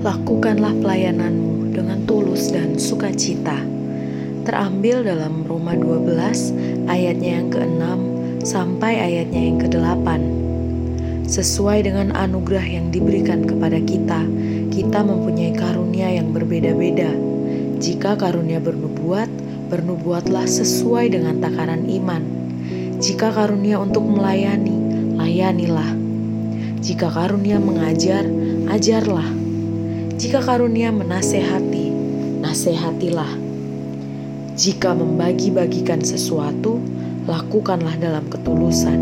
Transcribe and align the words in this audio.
Lakukanlah 0.00 0.72
pelayananmu 0.80 1.76
dengan 1.76 2.08
tulus 2.08 2.48
dan 2.48 2.80
sukacita. 2.80 3.60
Terambil 4.48 5.04
dalam 5.04 5.44
Roma 5.44 5.76
12 5.76 6.88
ayatnya 6.88 7.44
yang 7.44 7.52
ke-6 7.52 7.84
sampai 8.40 8.96
ayatnya 8.96 9.40
yang 9.44 9.60
ke-8. 9.60 10.08
Sesuai 11.28 11.84
dengan 11.84 12.16
anugerah 12.16 12.64
yang 12.64 12.88
diberikan 12.88 13.44
kepada 13.44 13.76
kita, 13.84 14.24
kita 14.72 15.04
mempunyai 15.04 15.52
karunia 15.52 16.08
yang 16.16 16.32
berbeda-beda. 16.32 17.12
Jika 17.76 18.16
karunia 18.16 18.56
bernubuat, 18.56 19.28
bernubuatlah 19.68 20.48
sesuai 20.48 21.12
dengan 21.12 21.44
takaran 21.44 21.84
iman. 21.84 22.24
Jika 23.04 23.36
karunia 23.36 23.76
untuk 23.76 24.08
melayani, 24.08 24.80
layanilah. 25.20 25.92
Jika 26.80 27.12
karunia 27.12 27.60
mengajar, 27.60 28.24
ajarlah. 28.72 29.39
Jika 30.20 30.44
karunia 30.44 30.92
menasehati, 30.92 31.88
nasehatilah. 32.44 33.40
Jika 34.52 34.92
membagi-bagikan 34.92 36.04
sesuatu, 36.04 36.76
lakukanlah 37.24 37.96
dalam 37.96 38.28
ketulusan. 38.28 39.00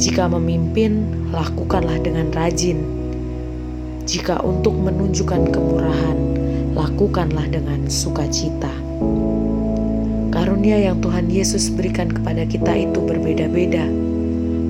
Jika 0.00 0.32
memimpin, 0.32 1.04
lakukanlah 1.36 2.00
dengan 2.00 2.32
rajin. 2.32 2.80
Jika 4.08 4.40
untuk 4.40 4.72
menunjukkan 4.72 5.52
kemurahan, 5.52 6.16
lakukanlah 6.72 7.44
dengan 7.52 7.84
sukacita. 7.84 8.72
Karunia 10.32 10.80
yang 10.80 11.04
Tuhan 11.04 11.28
Yesus 11.28 11.68
berikan 11.68 12.08
kepada 12.08 12.48
kita 12.48 12.72
itu 12.72 13.04
berbeda-beda. 13.04 13.84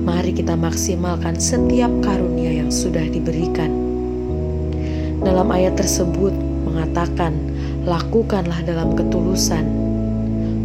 Mari 0.03 0.35
kita 0.35 0.59
maksimalkan 0.59 1.39
setiap 1.39 2.03
karunia 2.03 2.59
yang 2.59 2.67
sudah 2.67 3.07
diberikan 3.07 3.94
dalam 5.25 5.49
ayat 5.49 5.73
tersebut 5.73 6.31
mengatakan, 6.69 7.33
"Lakukanlah 7.83 8.61
dalam 8.61 8.93
ketulusan." 8.93 9.65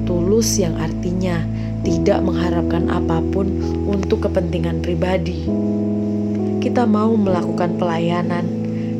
Tulus 0.05 0.61
yang 0.61 0.77
artinya 0.77 1.41
tidak 1.81 2.21
mengharapkan 2.21 2.93
apa 2.93 3.25
pun 3.33 3.49
untuk 3.89 4.29
kepentingan 4.29 4.85
pribadi. 4.85 5.49
Kita 6.61 6.85
mau 6.85 7.17
melakukan 7.17 7.81
pelayanan 7.81 8.45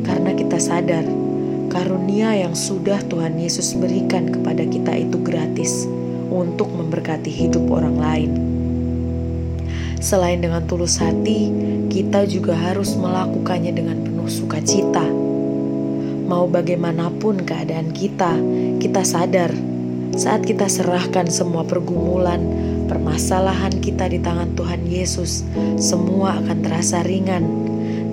karena 0.01 0.33
kita 0.33 0.57
sadar 0.57 1.05
karunia 1.69 2.33
yang 2.35 2.57
sudah 2.57 2.99
Tuhan 3.05 3.37
Yesus 3.37 3.77
berikan 3.77 4.33
kepada 4.33 4.65
kita 4.65 4.97
itu 4.97 5.21
gratis 5.21 5.85
untuk 6.33 6.73
memberkati 6.73 7.29
hidup 7.29 7.69
orang 7.69 7.95
lain. 8.01 8.31
Selain 10.01 10.41
dengan 10.41 10.65
tulus 10.65 10.97
hati, 10.97 11.53
kita 11.93 12.25
juga 12.25 12.57
harus 12.57 12.97
melakukannya 12.97 13.69
dengan 13.77 14.01
penuh 14.01 14.25
sukacita 14.25 15.05
Mau 16.31 16.47
bagaimanapun 16.47 17.43
keadaan 17.43 17.91
kita, 17.91 18.39
kita 18.79 19.03
sadar 19.03 19.51
saat 20.15 20.47
kita 20.47 20.71
serahkan 20.71 21.27
semua 21.27 21.67
pergumulan, 21.67 22.39
permasalahan 22.87 23.75
kita 23.83 24.07
di 24.07 24.15
tangan 24.23 24.55
Tuhan 24.55 24.87
Yesus, 24.87 25.43
semua 25.75 26.39
akan 26.39 26.63
terasa 26.63 27.03
ringan 27.03 27.43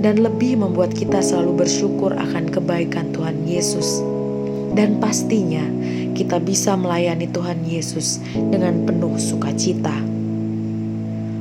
dan 0.02 0.18
lebih 0.18 0.58
membuat 0.58 0.98
kita 0.98 1.22
selalu 1.22 1.62
bersyukur 1.62 2.10
akan 2.10 2.50
kebaikan 2.50 3.14
Tuhan 3.14 3.46
Yesus. 3.46 4.02
Dan 4.74 4.98
pastinya 4.98 5.62
kita 6.18 6.42
bisa 6.42 6.74
melayani 6.74 7.30
Tuhan 7.30 7.62
Yesus 7.62 8.18
dengan 8.34 8.82
penuh 8.82 9.14
sukacita. 9.14 10.17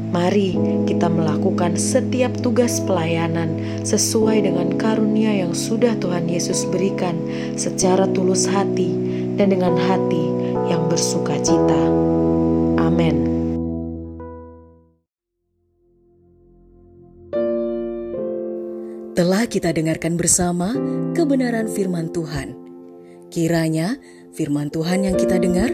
Mari 0.07 0.55
kita 0.87 1.11
melakukan 1.11 1.75
setiap 1.75 2.31
tugas 2.39 2.79
pelayanan 2.79 3.59
sesuai 3.83 4.47
dengan 4.47 4.79
karunia 4.79 5.35
yang 5.43 5.51
sudah 5.51 5.99
Tuhan 5.99 6.31
Yesus 6.31 6.63
berikan 6.71 7.19
secara 7.59 8.07
tulus 8.15 8.47
hati 8.47 8.95
dan 9.35 9.51
dengan 9.51 9.75
hati 9.75 10.25
yang 10.71 10.87
bersuka 10.87 11.35
cita. 11.43 11.83
Amin. 12.79 13.27
Telah 19.11 19.43
kita 19.49 19.75
dengarkan 19.75 20.15
bersama 20.15 20.71
kebenaran 21.11 21.67
firman 21.67 22.13
Tuhan. 22.15 22.55
Kiranya 23.27 23.99
firman 24.31 24.71
Tuhan 24.71 25.03
yang 25.03 25.19
kita 25.19 25.35
dengar 25.35 25.73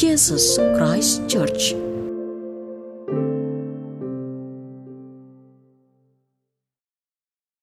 Jesus 0.00 0.56
Christ 0.78 1.28
Church 1.28 1.89